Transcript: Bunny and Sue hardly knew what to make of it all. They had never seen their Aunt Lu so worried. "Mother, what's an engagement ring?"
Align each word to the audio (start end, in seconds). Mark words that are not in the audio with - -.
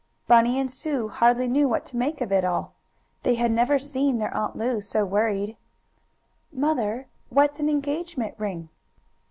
Bunny 0.25 0.59
and 0.59 0.71
Sue 0.71 1.09
hardly 1.09 1.47
knew 1.47 1.69
what 1.69 1.85
to 1.85 1.95
make 1.95 2.21
of 2.21 2.31
it 2.31 2.43
all. 2.43 2.73
They 3.21 3.35
had 3.35 3.51
never 3.51 3.77
seen 3.77 4.17
their 4.17 4.35
Aunt 4.35 4.55
Lu 4.55 4.81
so 4.81 5.05
worried. 5.05 5.57
"Mother, 6.51 7.05
what's 7.29 7.59
an 7.59 7.69
engagement 7.69 8.33
ring?" 8.39 8.69